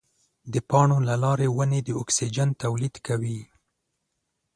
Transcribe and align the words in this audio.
د 0.53 0.55
پاڼو 0.69 0.97
له 1.09 1.15
لارې 1.23 1.47
ونې 1.55 1.79
د 1.83 1.89
اکسیجن 2.01 2.49
تولید 2.63 2.95
کوي. 3.07 3.39